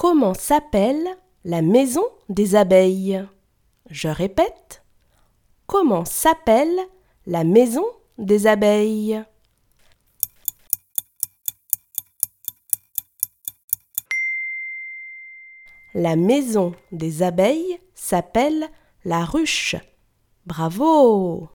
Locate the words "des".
2.30-2.54, 8.16-8.46, 16.92-17.22